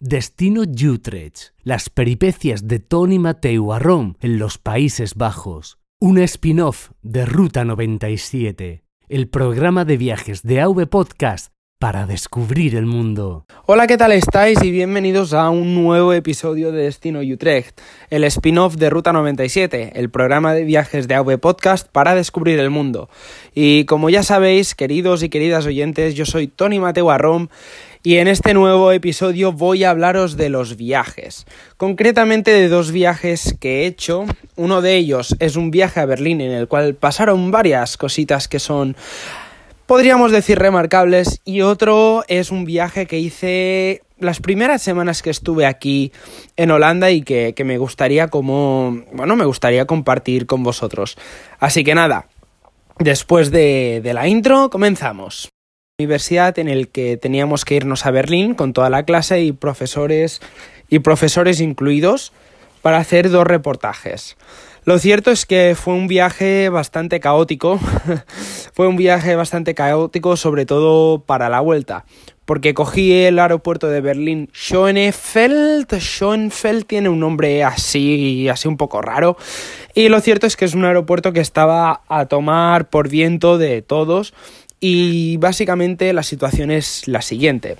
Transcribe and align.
Destino 0.00 0.62
Utrecht, 0.62 1.54
las 1.64 1.90
peripecias 1.90 2.68
de 2.68 2.78
Tony 2.78 3.18
Mateu 3.18 3.72
a 3.72 3.80
Rome 3.80 4.14
en 4.20 4.38
los 4.38 4.56
Países 4.56 5.16
Bajos, 5.16 5.80
un 6.00 6.18
spin-off 6.18 6.92
de 7.02 7.26
Ruta 7.26 7.64
97, 7.64 8.84
el 9.08 9.28
programa 9.28 9.84
de 9.84 9.96
viajes 9.96 10.44
de 10.44 10.60
AV 10.60 10.86
Podcast 10.86 11.52
para 11.78 12.06
descubrir 12.06 12.74
el 12.74 12.86
mundo. 12.86 13.44
Hola, 13.64 13.86
¿qué 13.86 13.96
tal 13.96 14.10
estáis? 14.10 14.60
Y 14.64 14.72
bienvenidos 14.72 15.32
a 15.32 15.48
un 15.48 15.76
nuevo 15.76 16.12
episodio 16.12 16.72
de 16.72 16.82
Destino 16.82 17.20
Utrecht, 17.20 17.80
el 18.10 18.24
spin-off 18.24 18.74
de 18.74 18.90
Ruta 18.90 19.12
97, 19.12 19.92
el 19.94 20.10
programa 20.10 20.54
de 20.54 20.64
viajes 20.64 21.06
de 21.06 21.14
AV 21.14 21.38
Podcast 21.38 21.86
para 21.86 22.16
descubrir 22.16 22.58
el 22.58 22.70
mundo. 22.70 23.08
Y 23.54 23.84
como 23.84 24.10
ya 24.10 24.24
sabéis, 24.24 24.74
queridos 24.74 25.22
y 25.22 25.28
queridas 25.28 25.66
oyentes, 25.66 26.16
yo 26.16 26.26
soy 26.26 26.48
Tony 26.48 26.80
Mateo 26.80 27.12
Arrom 27.12 27.46
y 28.02 28.16
en 28.16 28.26
este 28.26 28.54
nuevo 28.54 28.90
episodio 28.90 29.52
voy 29.52 29.84
a 29.84 29.90
hablaros 29.90 30.36
de 30.36 30.48
los 30.48 30.76
viajes, 30.76 31.46
concretamente 31.76 32.50
de 32.50 32.68
dos 32.68 32.90
viajes 32.90 33.56
que 33.60 33.82
he 33.82 33.86
hecho. 33.86 34.24
Uno 34.56 34.82
de 34.82 34.96
ellos 34.96 35.36
es 35.38 35.54
un 35.54 35.70
viaje 35.70 36.00
a 36.00 36.06
Berlín 36.06 36.40
en 36.40 36.50
el 36.50 36.66
cual 36.66 36.94
pasaron 36.94 37.52
varias 37.52 37.96
cositas 37.96 38.48
que 38.48 38.58
son, 38.58 38.96
podríamos 39.88 40.30
decir, 40.32 40.58
remarcables, 40.58 41.40
y 41.46 41.62
otro 41.62 42.22
es 42.28 42.50
un 42.50 42.66
viaje 42.66 43.06
que 43.06 43.18
hice 43.18 44.02
las 44.18 44.38
primeras 44.38 44.82
semanas 44.82 45.22
que 45.22 45.30
estuve 45.30 45.64
aquí 45.64 46.12
en 46.56 46.70
Holanda 46.70 47.10
y 47.10 47.22
que, 47.22 47.54
me 47.64 47.78
gustaría 47.78 48.28
como, 48.28 49.02
bueno, 49.12 49.34
me 49.34 49.46
gustaría 49.46 49.86
compartir 49.86 50.44
con 50.46 50.62
vosotros. 50.62 51.16
Así 51.58 51.84
que 51.84 51.94
nada, 51.94 52.26
después 52.98 53.50
de, 53.50 54.02
de 54.04 54.12
la 54.12 54.28
intro, 54.28 54.68
comenzamos 54.68 55.48
universidad 55.98 56.56
en 56.58 56.68
el 56.68 56.88
que 56.88 57.16
teníamos 57.16 57.64
que 57.64 57.74
irnos 57.74 58.04
a 58.04 58.10
Berlín 58.10 58.54
con 58.54 58.72
toda 58.74 58.90
la 58.90 59.04
clase 59.04 59.40
y 59.40 59.52
profesores 59.52 60.40
y 60.90 60.98
profesores 60.98 61.60
incluidos 61.60 62.32
para 62.82 62.98
hacer 62.98 63.30
dos 63.30 63.46
reportajes. 63.46 64.36
Lo 64.88 64.98
cierto 64.98 65.30
es 65.30 65.44
que 65.44 65.76
fue 65.78 65.92
un 65.92 66.08
viaje 66.08 66.70
bastante 66.70 67.20
caótico, 67.20 67.78
fue 68.72 68.88
un 68.88 68.96
viaje 68.96 69.36
bastante 69.36 69.74
caótico 69.74 70.34
sobre 70.38 70.64
todo 70.64 71.20
para 71.20 71.50
la 71.50 71.60
vuelta, 71.60 72.06
porque 72.46 72.72
cogí 72.72 73.12
el 73.12 73.38
aeropuerto 73.38 73.88
de 73.88 74.00
Berlín 74.00 74.48
Schönefeld, 74.54 75.92
Schönefeld 75.92 76.86
tiene 76.86 77.10
un 77.10 77.20
nombre 77.20 77.64
así, 77.64 78.48
así 78.48 78.66
un 78.66 78.78
poco 78.78 79.02
raro, 79.02 79.36
y 79.92 80.08
lo 80.08 80.22
cierto 80.22 80.46
es 80.46 80.56
que 80.56 80.64
es 80.64 80.72
un 80.72 80.86
aeropuerto 80.86 81.34
que 81.34 81.40
estaba 81.40 82.00
a 82.08 82.24
tomar 82.24 82.88
por 82.88 83.10
viento 83.10 83.58
de 83.58 83.82
todos 83.82 84.32
y 84.80 85.36
básicamente 85.36 86.14
la 86.14 86.22
situación 86.22 86.70
es 86.70 87.06
la 87.06 87.20
siguiente. 87.20 87.76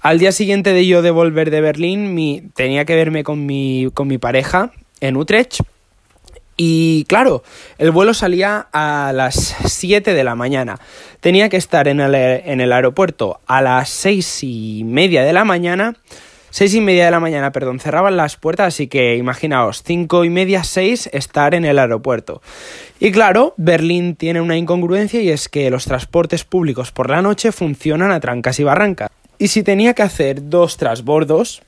Al 0.00 0.20
día 0.20 0.30
siguiente 0.30 0.72
de 0.72 0.86
yo 0.86 1.02
de 1.02 1.10
volver 1.10 1.50
de 1.50 1.60
Berlín, 1.60 2.14
mi, 2.14 2.44
tenía 2.54 2.84
que 2.84 2.94
verme 2.94 3.24
con 3.24 3.46
mi, 3.46 3.88
con 3.94 4.06
mi 4.06 4.18
pareja 4.18 4.70
en 5.00 5.16
Utrecht. 5.16 5.62
Y 6.56 7.04
claro, 7.04 7.42
el 7.78 7.90
vuelo 7.90 8.14
salía 8.14 8.66
a 8.72 9.12
las 9.14 9.56
7 9.66 10.14
de 10.14 10.24
la 10.24 10.34
mañana. 10.34 10.78
Tenía 11.20 11.48
que 11.48 11.56
estar 11.56 11.88
en 11.88 12.00
el, 12.00 12.72
aeropuerto 12.72 13.40
a 13.46 13.60
las 13.60 13.90
seis 13.90 14.42
y 14.42 14.82
media 14.84 15.22
de 15.22 15.32
la 15.32 15.44
mañana 15.44 15.94
Seis 16.50 16.74
y 16.74 16.80
media 16.80 17.04
de 17.04 17.10
la 17.10 17.20
mañana, 17.20 17.52
perdón, 17.52 17.80
cerraban 17.80 18.16
las 18.16 18.38
puertas, 18.38 18.68
así 18.68 18.86
que 18.86 19.16
imaginaos, 19.16 19.82
cinco 19.82 20.24
y 20.24 20.30
media, 20.30 20.64
seis, 20.64 21.06
estar 21.12 21.54
en 21.54 21.66
el 21.66 21.78
aeropuerto. 21.78 22.40
Y 22.98 23.12
claro, 23.12 23.52
Berlín 23.58 24.16
tiene 24.16 24.40
una 24.40 24.56
incongruencia 24.56 25.20
y 25.20 25.28
es 25.28 25.50
que 25.50 25.68
los 25.68 25.84
transportes 25.84 26.44
públicos 26.44 26.92
por 26.92 27.10
la 27.10 27.20
noche 27.20 27.52
funcionan 27.52 28.10
a 28.10 28.20
trancas 28.20 28.58
y 28.58 28.64
barrancas. 28.64 29.10
Y 29.38 29.48
si 29.48 29.62
tenía 29.62 29.92
que 29.92 30.02
hacer 30.02 30.48
dos 30.48 30.78
transbordos, 30.78 31.60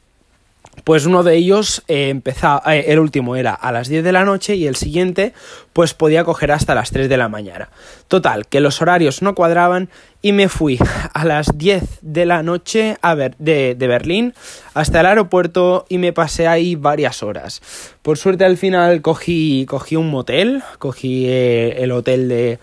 pues 0.85 1.07
uno 1.07 1.23
de 1.23 1.37
ellos 1.37 1.83
eh, 1.89 2.09
empezaba, 2.09 2.63
eh, 2.75 2.87
el 2.89 2.99
último 2.99 3.37
era 3.37 3.55
a 3.55 3.73
las 3.73 3.89
10 3.89 4.05
de 4.05 4.13
la 4.13 4.25
noche 4.25 4.57
y 4.57 4.67
el 4.67 4.77
siguiente 4.77 5.33
pues 5.73 5.95
podía 5.95 6.25
coger 6.25 6.53
hasta 6.53 6.75
las 6.75 6.91
3 6.91 7.09
de 7.09 7.17
la 7.17 7.29
mañana. 7.29 7.69
Total, 8.09 8.47
que 8.47 8.61
los 8.61 8.81
horarios 8.83 9.23
no 9.23 9.35
cuadraban 9.35 9.89
y 10.23 10.33
me 10.33 10.49
fui 10.49 10.79
a 11.13 11.25
las 11.25 11.57
10 11.57 12.01
de 12.03 12.27
la 12.27 12.43
noche 12.43 12.97
a 13.03 13.15
ver, 13.15 13.35
de, 13.39 13.75
Berlín 13.79 14.35
hasta 14.75 15.01
el 15.01 15.07
aeropuerto 15.07 15.87
y 15.89 15.99
me 15.99 16.13
pasé 16.13 16.47
ahí 16.47 16.75
varias 16.75 17.23
horas. 17.23 17.63
Por 18.03 18.19
suerte 18.19 18.45
al 18.45 18.57
final 18.57 19.03
cogí, 19.03 19.67
cogí 19.67 19.97
un 19.97 20.11
motel, 20.11 20.63
cogí 20.79 21.27
eh, 21.29 21.83
el 21.83 21.93
hotel 21.93 22.29
de, 22.29 22.59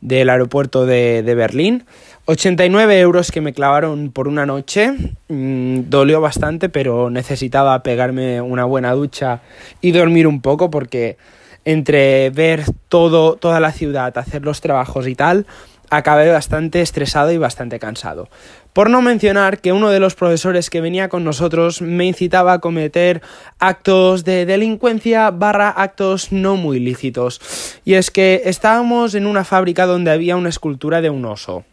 del 0.00 0.28
aeropuerto 0.30 0.86
de, 0.86 1.22
de 1.22 1.34
Berlín 1.34 1.84
89 2.30 3.00
euros 3.00 3.32
que 3.32 3.40
me 3.40 3.54
clavaron 3.54 4.12
por 4.12 4.28
una 4.28 4.44
noche. 4.44 4.92
Mm, 5.28 5.88
dolió 5.88 6.20
bastante, 6.20 6.68
pero 6.68 7.08
necesitaba 7.08 7.82
pegarme 7.82 8.42
una 8.42 8.66
buena 8.66 8.92
ducha 8.92 9.40
y 9.80 9.92
dormir 9.92 10.26
un 10.26 10.42
poco 10.42 10.70
porque 10.70 11.16
entre 11.64 12.28
ver 12.28 12.64
todo, 12.90 13.36
toda 13.36 13.60
la 13.60 13.72
ciudad, 13.72 14.18
hacer 14.18 14.42
los 14.42 14.60
trabajos 14.60 15.08
y 15.08 15.14
tal, 15.14 15.46
acabé 15.88 16.30
bastante 16.30 16.82
estresado 16.82 17.32
y 17.32 17.38
bastante 17.38 17.78
cansado. 17.78 18.28
Por 18.74 18.90
no 18.90 19.00
mencionar 19.00 19.62
que 19.62 19.72
uno 19.72 19.88
de 19.88 19.98
los 19.98 20.14
profesores 20.14 20.68
que 20.68 20.82
venía 20.82 21.08
con 21.08 21.24
nosotros 21.24 21.80
me 21.80 22.04
incitaba 22.04 22.52
a 22.52 22.58
cometer 22.58 23.22
actos 23.58 24.24
de 24.24 24.44
delincuencia 24.44 25.30
barra 25.30 25.70
actos 25.70 26.30
no 26.30 26.56
muy 26.56 26.78
lícitos. 26.78 27.40
Y 27.86 27.94
es 27.94 28.10
que 28.10 28.42
estábamos 28.44 29.14
en 29.14 29.26
una 29.26 29.44
fábrica 29.44 29.86
donde 29.86 30.10
había 30.10 30.36
una 30.36 30.50
escultura 30.50 31.00
de 31.00 31.08
un 31.08 31.24
oso. 31.24 31.64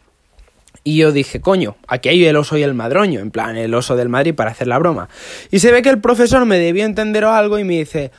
Y 0.86 0.98
yo 0.98 1.10
dije, 1.10 1.40
coño, 1.40 1.74
aquí 1.88 2.10
hay 2.10 2.24
el 2.26 2.36
oso 2.36 2.56
y 2.56 2.62
el 2.62 2.72
madroño, 2.72 3.18
en 3.18 3.32
plan, 3.32 3.56
el 3.56 3.74
oso 3.74 3.96
del 3.96 4.08
Madrid 4.08 4.36
para 4.36 4.52
hacer 4.52 4.68
la 4.68 4.78
broma. 4.78 5.08
Y 5.50 5.58
se 5.58 5.72
ve 5.72 5.82
que 5.82 5.88
el 5.88 6.00
profesor 6.00 6.46
me 6.46 6.60
debió 6.60 6.84
entender 6.84 7.24
algo 7.24 7.58
y 7.58 7.64
me 7.64 7.78
dice, 7.78 8.12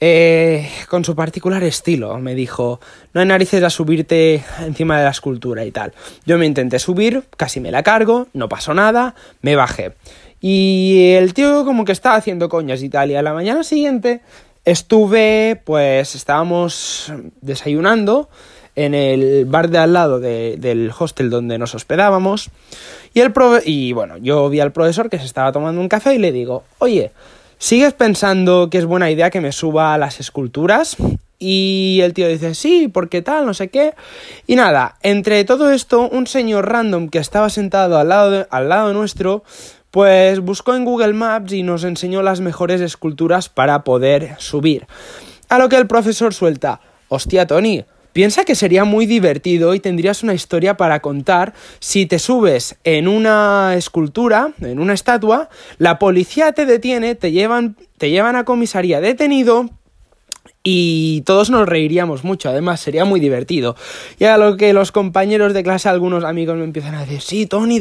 eh, 0.00 0.66
con 0.88 1.04
su 1.04 1.14
particular 1.14 1.62
estilo, 1.62 2.16
me 2.20 2.34
dijo, 2.34 2.80
no 3.12 3.20
hay 3.20 3.26
narices 3.26 3.62
a 3.62 3.68
subirte 3.68 4.42
encima 4.60 4.96
de 4.96 5.04
la 5.04 5.10
escultura 5.10 5.62
y 5.66 5.72
tal. 5.72 5.92
Yo 6.24 6.38
me 6.38 6.46
intenté 6.46 6.78
subir, 6.78 7.24
casi 7.36 7.60
me 7.60 7.70
la 7.70 7.82
cargo, 7.82 8.28
no 8.32 8.48
pasó 8.48 8.72
nada, 8.72 9.14
me 9.42 9.54
bajé. 9.54 9.92
Y 10.40 11.10
el 11.18 11.34
tío 11.34 11.66
como 11.66 11.84
que 11.84 11.92
estaba 11.92 12.16
haciendo 12.16 12.48
coñas 12.48 12.82
y 12.82 12.88
tal, 12.88 13.10
y 13.10 13.16
a 13.16 13.20
la 13.20 13.34
mañana 13.34 13.62
siguiente 13.62 14.22
estuve, 14.64 15.60
pues 15.66 16.14
estábamos 16.14 17.12
desayunando 17.42 18.30
en 18.76 18.94
el 18.94 19.44
bar 19.44 19.70
de 19.70 19.78
al 19.78 19.92
lado 19.92 20.20
del 20.20 20.92
hostel 20.98 21.30
donde 21.30 21.58
nos 21.58 21.74
hospedábamos. 21.74 22.50
Y, 23.12 23.20
el 23.20 23.32
y 23.64 23.92
bueno, 23.92 24.16
yo 24.16 24.48
vi 24.48 24.60
al 24.60 24.72
profesor 24.72 25.08
que 25.08 25.18
se 25.18 25.24
estaba 25.24 25.52
tomando 25.52 25.80
un 25.80 25.88
café 25.88 26.14
y 26.14 26.18
le 26.18 26.32
digo, 26.32 26.64
oye, 26.78 27.12
¿sigues 27.58 27.92
pensando 27.92 28.68
que 28.70 28.78
es 28.78 28.86
buena 28.86 29.10
idea 29.10 29.30
que 29.30 29.40
me 29.40 29.52
suba 29.52 29.94
a 29.94 29.98
las 29.98 30.20
esculturas? 30.20 30.96
Y 31.38 32.00
el 32.02 32.14
tío 32.14 32.28
dice, 32.28 32.54
sí, 32.54 32.88
porque 32.88 33.22
tal, 33.22 33.46
no 33.46 33.54
sé 33.54 33.68
qué. 33.68 33.94
Y 34.46 34.56
nada, 34.56 34.96
entre 35.02 35.44
todo 35.44 35.70
esto, 35.70 36.08
un 36.08 36.26
señor 36.26 36.68
random 36.70 37.08
que 37.08 37.18
estaba 37.18 37.50
sentado 37.50 37.98
al 37.98 38.08
lado, 38.08 38.46
al 38.50 38.68
lado 38.68 38.92
nuestro, 38.92 39.44
pues 39.90 40.40
buscó 40.40 40.74
en 40.74 40.84
Google 40.84 41.12
Maps 41.12 41.52
y 41.52 41.62
nos 41.62 41.84
enseñó 41.84 42.22
las 42.22 42.40
mejores 42.40 42.80
esculturas 42.80 43.48
para 43.48 43.84
poder 43.84 44.34
subir. 44.38 44.86
A 45.48 45.58
lo 45.58 45.68
que 45.68 45.76
el 45.76 45.86
profesor 45.86 46.34
suelta, 46.34 46.80
hostia, 47.08 47.46
Tony, 47.46 47.84
Piensa 48.14 48.44
que 48.44 48.54
sería 48.54 48.84
muy 48.84 49.06
divertido 49.06 49.74
y 49.74 49.80
tendrías 49.80 50.22
una 50.22 50.34
historia 50.34 50.76
para 50.76 51.00
contar 51.00 51.52
si 51.80 52.06
te 52.06 52.20
subes 52.20 52.76
en 52.84 53.08
una 53.08 53.74
escultura, 53.76 54.52
en 54.60 54.78
una 54.78 54.94
estatua, 54.94 55.50
la 55.78 55.98
policía 55.98 56.52
te 56.52 56.64
detiene, 56.64 57.16
te 57.16 57.32
llevan, 57.32 57.76
te 57.98 58.10
llevan 58.10 58.36
a 58.36 58.44
comisaría 58.44 59.00
detenido 59.00 59.68
y 60.62 61.22
todos 61.22 61.50
nos 61.50 61.68
reiríamos 61.68 62.22
mucho, 62.22 62.48
además 62.48 62.80
sería 62.80 63.04
muy 63.04 63.18
divertido. 63.18 63.74
Y 64.20 64.26
a 64.26 64.38
lo 64.38 64.56
que 64.56 64.72
los 64.72 64.92
compañeros 64.92 65.52
de 65.52 65.64
clase, 65.64 65.88
algunos 65.88 66.22
amigos 66.22 66.56
me 66.56 66.64
empiezan 66.64 66.94
a 66.94 67.00
decir, 67.00 67.20
sí, 67.20 67.46
Tony, 67.46 67.80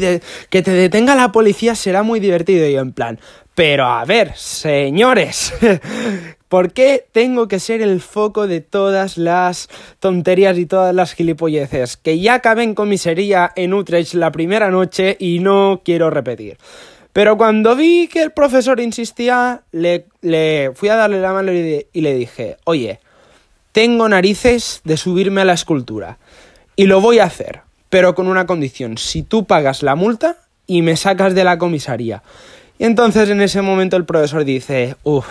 que 0.50 0.62
te 0.64 0.72
detenga 0.72 1.14
la 1.14 1.32
policía 1.32 1.76
será 1.76 2.02
muy 2.02 2.20
divertido. 2.20 2.68
Y 2.68 2.74
yo 2.74 2.82
en 2.82 2.92
plan, 2.92 3.20
pero 3.56 3.86
a 3.86 4.04
ver, 4.04 4.34
señores, 4.36 5.54
¿Por 6.54 6.72
qué 6.72 7.04
tengo 7.12 7.48
que 7.48 7.60
ser 7.60 7.82
el 7.82 8.00
foco 8.00 8.46
de 8.46 8.62
todas 8.62 9.18
las 9.18 9.70
tonterías 10.00 10.56
y 10.60 10.68
todas 10.68 10.94
las 10.94 11.16
gilipolleces? 11.16 11.98
Que 11.98 12.20
ya 12.20 12.36
acabé 12.36 12.62
en 12.62 12.76
comisaría 12.76 13.52
en 13.56 13.74
Utrecht 13.74 14.14
la 14.14 14.32
primera 14.32 14.70
noche 14.70 15.18
y 15.20 15.40
no 15.40 15.82
quiero 15.84 16.12
repetir. 16.12 16.60
Pero 17.12 17.38
cuando 17.38 17.76
vi 17.76 18.08
que 18.08 18.22
el 18.22 18.34
profesor 18.34 18.80
insistía, 18.80 19.64
le, 19.72 20.06
fui 20.76 20.90
a 20.90 20.96
darle 20.96 21.22
la 21.22 21.34
mano 21.34 21.52
y 21.52 22.02
le 22.02 22.14
dije, 22.14 22.58
oye, 22.66 23.00
tengo 23.72 24.08
narices 24.08 24.82
de 24.84 24.98
subirme 24.98 25.42
a 25.42 25.46
la 25.46 25.54
escultura. 25.54 26.20
Y 26.76 26.86
lo 26.86 27.02
voy 27.02 27.18
a 27.18 27.24
hacer, 27.24 27.62
pero 27.90 28.14
con 28.14 28.28
una 28.28 28.46
condición, 28.46 29.00
si 29.00 29.24
tú 29.24 29.46
pagas 29.46 29.82
la 29.82 29.96
multa 29.96 30.38
y 30.68 30.84
me 30.84 30.98
sacas 30.98 31.34
de 31.34 31.46
la 31.46 31.58
comisaría. 31.58 32.22
Y 32.78 32.84
entonces 32.84 33.28
en 33.30 33.42
ese 33.42 33.64
momento 33.64 33.98
el 33.98 34.06
profesor 34.06 34.46
dice, 34.46 34.98
uff, 35.02 35.26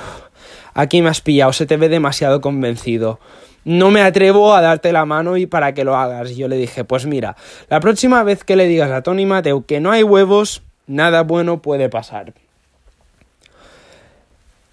aquí 0.74 1.02
me 1.02 1.08
has 1.08 1.20
pillado, 1.20 1.52
se 1.52 1.66
te 1.66 1.76
ve 1.76 1.88
demasiado 1.88 2.40
convencido. 2.40 3.18
No 3.64 3.90
me 3.90 4.02
atrevo 4.02 4.54
a 4.54 4.60
darte 4.60 4.92
la 4.92 5.04
mano 5.04 5.36
y 5.36 5.46
para 5.46 5.72
que 5.72 5.84
lo 5.84 5.96
hagas. 5.96 6.32
Y 6.32 6.36
yo 6.36 6.48
le 6.48 6.56
dije, 6.56 6.84
pues 6.84 7.06
mira, 7.06 7.36
la 7.68 7.80
próxima 7.80 8.22
vez 8.24 8.42
que 8.42 8.56
le 8.56 8.66
digas 8.66 8.90
a 8.90 9.02
Tony 9.02 9.24
Mateo 9.24 9.64
que 9.66 9.80
no 9.80 9.92
hay 9.92 10.02
huevos, 10.02 10.62
nada 10.86 11.22
bueno 11.22 11.62
puede 11.62 11.88
pasar. 11.88 12.34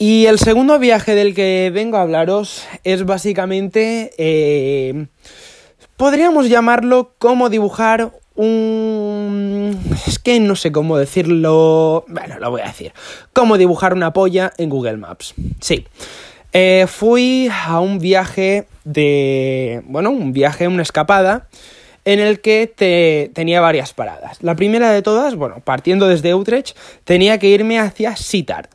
Y 0.02 0.28
el 0.28 0.40
segundo 0.40 0.80
viaje 0.80 1.14
del 1.14 1.36
que 1.36 1.72
vengo 1.74 1.98
a 1.98 2.02
hablaros 2.02 2.66
es 2.86 3.06
básicamente, 3.06 4.12
eh, 4.18 5.08
podríamos 5.98 6.48
llamarlo 6.48 7.12
cómo 7.18 7.50
dibujar 7.50 8.14
un... 8.36 9.09
Es 10.08 10.20
que 10.20 10.40
no 10.40 10.56
sé 10.56 10.72
cómo 10.72 10.98
decirlo... 10.98 12.06
Bueno, 12.08 12.40
lo 12.40 12.52
voy 12.52 12.62
a 12.62 12.66
decir. 12.66 12.94
Cómo 13.34 13.58
dibujar 13.58 13.94
una 13.94 14.14
polla 14.14 14.54
en 14.58 14.70
Google 14.70 14.98
Maps. 14.98 15.34
Sí. 15.60 15.86
Eh, 16.54 16.86
fui 16.88 17.50
a 17.52 17.80
un 17.80 18.00
viaje 18.00 18.68
de... 18.84 19.82
Bueno, 19.86 20.12
un 20.12 20.34
viaje, 20.34 20.68
una 20.68 20.82
escapada 20.82 21.48
en 22.06 22.20
el 22.20 22.42
que 22.42 22.72
te, 22.74 23.32
tenía 23.34 23.62
varias 23.62 23.94
paradas. 23.94 24.42
La 24.42 24.56
primera 24.56 24.92
de 24.92 25.02
todas, 25.02 25.36
bueno, 25.36 25.62
partiendo 25.64 26.08
desde 26.08 26.34
Utrecht, 26.34 26.76
tenía 27.04 27.38
que 27.38 27.50
irme 27.50 27.80
hacia 27.80 28.16
Sittard. 28.16 28.70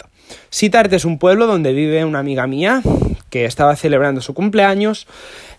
Sittard 0.51 0.93
es 0.95 1.05
un 1.05 1.19
pueblo 1.19 1.47
donde 1.47 1.73
vive 1.73 2.05
una 2.05 2.21
amiga 2.21 2.47
mía 2.47 2.83
que 3.31 3.45
estaba 3.45 3.75
celebrando 3.77 4.21
su 4.21 4.35
cumpleaños 4.35 5.07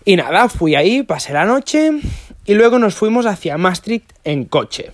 y 0.04 0.16
nada, 0.16 0.48
fui 0.48 0.74
ahí, 0.74 1.02
pasé 1.02 1.32
la 1.32 1.44
noche 1.44 1.90
y 2.46 2.54
luego 2.54 2.78
nos 2.78 2.94
fuimos 2.94 3.26
hacia 3.26 3.58
Maastricht 3.58 4.12
en 4.24 4.44
coche. 4.44 4.92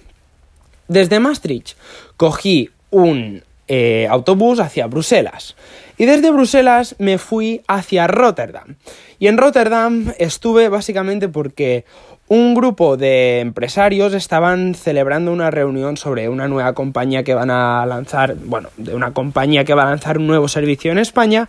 Desde 0.89 1.21
Maastricht 1.21 1.77
cogí 2.17 2.71
un 2.91 3.43
eh, 3.69 4.07
autobús 4.11 4.61
hacia 4.61 4.87
Bruselas 4.87 5.57
y 5.97 6.07
desde 6.07 6.31
Bruselas 6.31 6.97
me 6.99 7.19
fui 7.19 7.63
hacia 7.69 8.07
Rotterdam. 8.07 8.77
Y 9.19 9.29
en 9.29 9.39
Rotterdam 9.39 10.13
estuve 10.19 10.69
básicamente 10.69 11.29
porque 11.29 11.85
un 12.29 12.55
grupo 12.55 12.97
de 12.97 13.41
empresarios 13.41 14.15
estaban 14.15 14.75
celebrando 14.75 15.33
una 15.33 15.51
reunión 15.51 15.97
sobre 15.97 16.29
una 16.29 16.49
nueva 16.49 16.73
compañía 16.73 17.25
que 17.25 17.35
van 17.35 17.51
a 17.51 17.85
lanzar, 17.87 18.37
bueno, 18.37 18.71
de 18.79 18.95
una 18.95 19.13
compañía 19.13 19.65
que 19.65 19.75
va 19.75 19.83
a 19.83 19.91
lanzar 19.91 20.19
un 20.19 20.27
nuevo 20.27 20.49
servicio 20.49 20.91
en 20.93 20.99
España. 20.99 21.49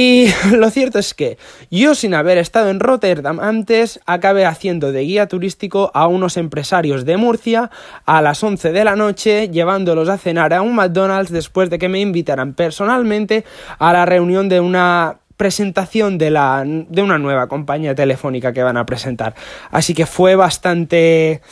Y 0.00 0.28
lo 0.52 0.70
cierto 0.70 1.00
es 1.00 1.12
que 1.12 1.38
yo 1.72 1.96
sin 1.96 2.14
haber 2.14 2.38
estado 2.38 2.70
en 2.70 2.78
Rotterdam 2.78 3.40
antes, 3.40 3.98
acabé 4.06 4.46
haciendo 4.46 4.92
de 4.92 5.00
guía 5.00 5.26
turístico 5.26 5.90
a 5.92 6.06
unos 6.06 6.36
empresarios 6.36 7.04
de 7.04 7.16
Murcia 7.16 7.72
a 8.06 8.22
las 8.22 8.44
11 8.44 8.70
de 8.70 8.84
la 8.84 8.94
noche, 8.94 9.48
llevándolos 9.48 10.08
a 10.08 10.16
cenar 10.16 10.54
a 10.54 10.62
un 10.62 10.76
McDonald's 10.76 11.32
después 11.32 11.68
de 11.68 11.80
que 11.80 11.88
me 11.88 11.98
invitaran 11.98 12.54
personalmente 12.54 13.44
a 13.80 13.92
la 13.92 14.06
reunión 14.06 14.48
de 14.48 14.60
una 14.60 15.16
presentación 15.36 16.16
de, 16.16 16.30
la, 16.30 16.62
de 16.64 17.02
una 17.02 17.18
nueva 17.18 17.48
compañía 17.48 17.96
telefónica 17.96 18.52
que 18.52 18.62
van 18.62 18.76
a 18.76 18.86
presentar. 18.86 19.34
Así 19.72 19.94
que 19.94 20.06
fue 20.06 20.36
bastante... 20.36 21.42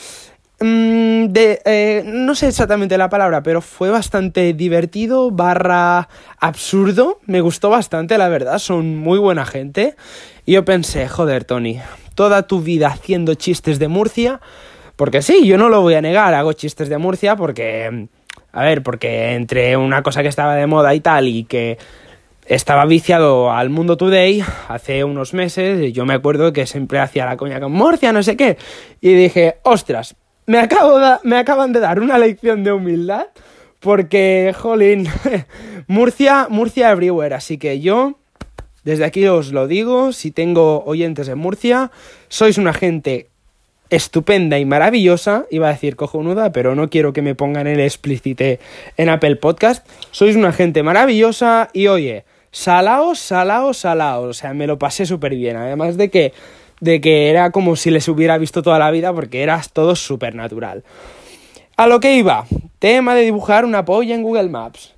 Mm, 0.59 1.25
de, 1.27 1.61
eh, 1.65 2.03
no 2.03 2.33
sé 2.33 2.47
exactamente 2.47 2.97
la 2.97 3.09
palabra, 3.09 3.43
pero 3.43 3.61
fue 3.61 3.91
bastante 3.91 4.53
divertido, 4.53 5.29
barra 5.29 6.09
absurdo. 6.39 7.19
Me 7.25 7.41
gustó 7.41 7.69
bastante, 7.69 8.17
la 8.17 8.27
verdad. 8.27 8.57
Son 8.57 8.97
muy 8.97 9.19
buena 9.19 9.45
gente. 9.45 9.95
Y 10.45 10.53
yo 10.53 10.65
pensé, 10.65 11.07
joder, 11.07 11.45
Tony, 11.45 11.79
toda 12.15 12.47
tu 12.47 12.61
vida 12.61 12.87
haciendo 12.87 13.35
chistes 13.35 13.77
de 13.77 13.87
Murcia. 13.87 14.41
Porque 14.95 15.21
sí, 15.21 15.45
yo 15.45 15.59
no 15.59 15.69
lo 15.69 15.81
voy 15.81 15.93
a 15.93 16.01
negar, 16.01 16.33
hago 16.33 16.53
chistes 16.53 16.89
de 16.89 16.97
Murcia 16.97 17.35
porque... 17.35 18.07
A 18.53 18.63
ver, 18.63 18.81
porque 18.81 19.35
entre 19.35 19.77
una 19.77 20.01
cosa 20.01 20.23
que 20.23 20.29
estaba 20.29 20.55
de 20.55 20.65
moda 20.65 20.95
y 20.95 20.99
tal 20.99 21.27
y 21.27 21.43
que 21.43 21.77
estaba 22.47 22.85
viciado 22.85 23.51
al 23.51 23.69
Mundo 23.69 23.97
Today 23.97 24.43
hace 24.69 25.03
unos 25.03 25.33
meses 25.33 25.93
yo 25.93 26.05
me 26.05 26.13
acuerdo 26.13 26.53
que 26.53 26.65
siempre 26.65 26.97
hacía 26.99 27.25
la 27.25 27.37
coña 27.37 27.59
con 27.59 27.73
Murcia, 27.73 28.11
no 28.11 28.23
sé 28.23 28.35
qué. 28.35 28.57
Y 28.99 29.13
dije, 29.13 29.57
ostras, 29.63 30.15
me, 30.47 30.59
acabo 30.59 30.99
me 31.23 31.37
acaban 31.37 31.73
de 31.73 31.79
dar 31.79 31.99
una 31.99 32.17
lección 32.17 32.63
de 32.63 32.71
humildad 32.71 33.27
porque, 33.79 34.55
jolín, 34.57 35.07
Murcia, 35.87 36.47
Murcia 36.49 36.91
everywhere. 36.91 37.35
Así 37.35 37.57
que 37.57 37.79
yo, 37.79 38.17
desde 38.83 39.05
aquí 39.05 39.27
os 39.27 39.51
lo 39.51 39.67
digo, 39.67 40.13
si 40.13 40.31
tengo 40.31 40.83
oyentes 40.85 41.27
en 41.27 41.37
Murcia, 41.37 41.91
sois 42.27 42.57
una 42.57 42.73
gente 42.73 43.29
estupenda 43.89 44.59
y 44.59 44.65
maravillosa, 44.65 45.45
iba 45.51 45.67
a 45.67 45.71
decir 45.71 45.95
cojonuda, 45.95 46.51
pero 46.51 46.75
no 46.75 46.89
quiero 46.89 47.13
que 47.13 47.21
me 47.21 47.35
pongan 47.35 47.67
el 47.67 47.79
explícite 47.79 48.59
en 48.97 49.09
Apple 49.09 49.35
Podcast. 49.35 49.87
Sois 50.11 50.35
una 50.35 50.51
gente 50.51 50.83
maravillosa 50.83 51.69
y 51.71 51.87
oye, 51.87 52.25
salao, 52.51 53.15
salao, 53.15 53.73
salao. 53.73 54.23
O 54.23 54.33
sea, 54.33 54.53
me 54.53 54.67
lo 54.67 54.79
pasé 54.79 55.05
súper 55.05 55.35
bien. 55.35 55.55
Además 55.55 55.97
de 55.97 56.09
que, 56.09 56.33
de 56.79 57.01
que 57.01 57.29
era 57.29 57.51
como 57.51 57.75
si 57.75 57.91
les 57.91 58.07
hubiera 58.07 58.37
visto 58.37 58.61
toda 58.61 58.79
la 58.79 58.91
vida 58.91 59.13
porque 59.13 59.43
era 59.43 59.61
todo 59.73 59.95
súper 59.95 60.35
natural. 60.35 60.83
A 61.75 61.87
lo 61.87 61.99
que 61.99 62.15
iba, 62.15 62.45
tema 62.79 63.15
de 63.15 63.21
dibujar 63.21 63.65
una 63.65 63.85
polla 63.85 64.15
en 64.15 64.23
Google 64.23 64.49
Maps. 64.49 64.95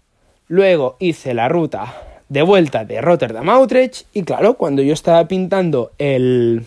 Luego 0.48 0.96
hice 1.00 1.34
la 1.34 1.50
ruta 1.50 1.96
de 2.30 2.42
vuelta 2.42 2.86
de 2.86 3.02
Rotterdam 3.02 3.50
a 3.50 3.60
Utrecht 3.60 4.06
y 4.14 4.24
claro, 4.24 4.56
cuando 4.56 4.82
yo 4.82 4.94
estaba 4.94 5.28
pintando 5.28 5.92
el, 5.98 6.66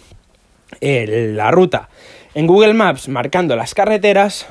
el, 0.81 1.37
la 1.37 1.51
ruta 1.51 1.89
en 2.35 2.47
Google 2.47 2.75
Maps 2.75 3.09
marcando 3.09 3.57
las 3.57 3.75
carreteras, 3.75 4.47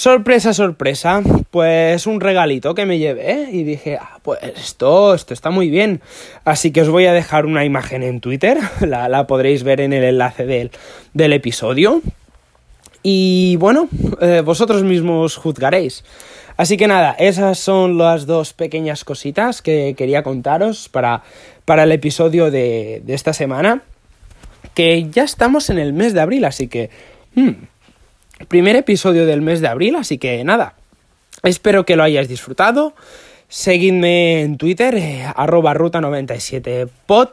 Sorpresa, 0.00 0.54
sorpresa, 0.54 1.22
pues 1.50 2.06
un 2.06 2.22
regalito 2.22 2.74
que 2.74 2.86
me 2.86 2.98
llevé 2.98 3.50
y 3.52 3.64
dije, 3.64 3.98
ah, 4.00 4.18
pues 4.22 4.38
esto, 4.56 5.12
esto 5.12 5.34
está 5.34 5.50
muy 5.50 5.68
bien. 5.68 6.00
Así 6.46 6.70
que 6.70 6.80
os 6.80 6.88
voy 6.88 7.04
a 7.04 7.12
dejar 7.12 7.44
una 7.44 7.66
imagen 7.66 8.02
en 8.02 8.20
Twitter, 8.22 8.56
la, 8.80 9.26
podréis 9.26 9.62
ver 9.62 9.82
en 9.82 9.92
el 9.92 10.04
enlace 10.04 10.46
del, 10.46 10.70
del 11.12 11.34
episodio. 11.34 12.00
Y 13.02 13.56
bueno, 13.56 13.90
eh, 14.22 14.40
vosotros 14.42 14.84
mismos 14.84 15.36
juzgaréis. 15.36 16.02
Así 16.56 16.78
que 16.78 16.88
nada, 16.88 17.14
esas 17.18 17.58
son 17.58 17.98
las 17.98 18.24
dos 18.24 18.54
pequeñas 18.54 19.04
cositas 19.04 19.60
que 19.60 19.94
quería 19.98 20.22
contaros 20.22 20.88
para, 20.88 21.24
para 21.66 21.82
el 21.82 21.92
episodio 21.92 22.50
de, 22.50 23.02
de 23.04 23.12
esta 23.12 23.34
semana. 23.34 23.82
Que 24.72 25.10
ya 25.10 25.24
estamos 25.24 25.68
en 25.68 25.78
el 25.78 25.92
mes 25.92 26.14
de 26.14 26.22
abril, 26.22 26.46
así 26.46 26.68
que... 26.68 26.88
Hmm, 27.34 27.50
primer 28.46 28.76
episodio 28.76 29.26
del 29.26 29.42
mes 29.42 29.60
de 29.60 29.68
abril, 29.68 29.96
así 29.96 30.18
que 30.18 30.42
nada, 30.44 30.74
espero 31.42 31.84
que 31.84 31.96
lo 31.96 32.02
hayáis 32.02 32.28
disfrutado. 32.28 32.94
Seguidme 33.48 34.42
en 34.42 34.58
Twitter, 34.58 34.94
eh, 34.94 35.24
arroba 35.34 35.74
ruta97pod. 35.74 37.30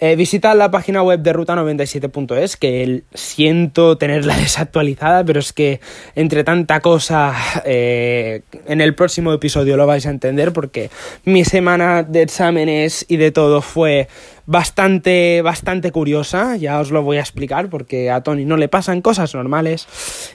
Eh, 0.00 0.16
visitad 0.16 0.56
la 0.56 0.70
página 0.70 1.02
web 1.02 1.20
de 1.20 1.32
ruta97.es, 1.32 2.56
que 2.56 3.02
siento 3.14 3.96
tenerla 3.96 4.36
desactualizada, 4.38 5.24
pero 5.24 5.40
es 5.40 5.52
que 5.52 5.80
entre 6.14 6.44
tanta 6.44 6.80
cosa 6.80 7.34
eh, 7.64 8.42
en 8.66 8.80
el 8.80 8.94
próximo 8.94 9.32
episodio 9.32 9.76
lo 9.76 9.86
vais 9.86 10.06
a 10.06 10.10
entender 10.10 10.52
porque 10.52 10.90
mi 11.24 11.44
semana 11.44 12.02
de 12.02 12.22
exámenes 12.22 13.06
y 13.08 13.16
de 13.16 13.30
todo 13.30 13.62
fue 13.62 14.08
bastante, 14.46 15.42
bastante 15.42 15.92
curiosa, 15.92 16.56
ya 16.56 16.80
os 16.80 16.90
lo 16.90 17.02
voy 17.02 17.18
a 17.18 17.20
explicar 17.20 17.70
porque 17.70 18.10
a 18.10 18.22
Tony 18.22 18.44
no 18.44 18.56
le 18.56 18.68
pasan 18.68 19.00
cosas 19.00 19.34
normales 19.34 19.86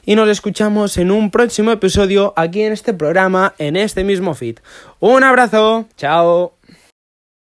y 0.06 0.16
nos 0.16 0.30
escuchamos 0.30 0.98
en 0.98 1.12
un 1.12 1.32
próximo 1.32 1.72
episodio 1.72 2.34
aquí 2.36 2.64
en 2.64 2.74
este 2.74 2.94
programa, 2.94 3.54
en 3.58 3.76
este 3.76 4.04
mismo 4.04 4.34
feed. 4.34 4.60
Un 5.00 5.24
abrazo, 5.24 5.86
chao. 5.98 6.59